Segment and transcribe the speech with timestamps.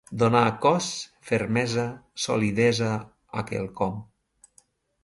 [0.21, 0.87] Donar cos,
[1.31, 1.85] fermesa,
[2.27, 2.91] solidesa,
[3.43, 4.03] a quelcom.